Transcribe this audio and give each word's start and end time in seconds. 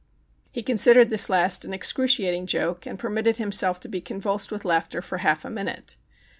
He 0.51 0.63
considered 0.63 1.11
this 1.11 1.29
last 1.29 1.63
an 1.63 1.75
excruciating 1.75 2.47
joke, 2.47 2.87
and 2.87 2.97
permitted 2.97 3.37
himself 3.37 3.79
to 3.81 3.87
be 3.87 4.01
convulsed 4.01 4.51
with 4.51 4.65
laughter 4.65 4.99
for 4.99 5.19
half 5.19 5.45
a 5.45 5.49
minute. 5.51 5.95